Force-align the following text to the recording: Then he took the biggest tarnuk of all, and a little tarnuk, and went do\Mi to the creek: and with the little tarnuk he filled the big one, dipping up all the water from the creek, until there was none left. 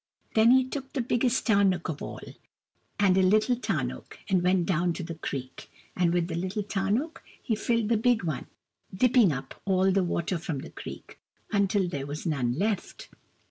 Then 0.33 0.49
he 0.49 0.65
took 0.67 0.93
the 0.93 1.01
biggest 1.01 1.45
tarnuk 1.45 1.87
of 1.87 2.01
all, 2.01 2.21
and 2.99 3.15
a 3.15 3.21
little 3.21 3.55
tarnuk, 3.55 4.17
and 4.27 4.41
went 4.41 4.65
do\Mi 4.65 4.93
to 4.93 5.03
the 5.03 5.13
creek: 5.13 5.69
and 5.95 6.11
with 6.11 6.27
the 6.27 6.33
little 6.33 6.63
tarnuk 6.63 7.21
he 7.39 7.53
filled 7.53 7.89
the 7.89 7.97
big 7.97 8.23
one, 8.23 8.47
dipping 8.91 9.31
up 9.31 9.61
all 9.63 9.91
the 9.91 10.03
water 10.03 10.39
from 10.39 10.57
the 10.61 10.71
creek, 10.71 11.19
until 11.51 11.87
there 11.87 12.07
was 12.07 12.25
none 12.25 12.57
left. 12.57 13.09